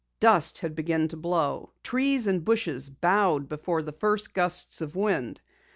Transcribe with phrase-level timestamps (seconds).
[0.19, 1.73] Dust had begun to blow.
[1.83, 5.41] Trees and bushes bowed before the first gusts of wind.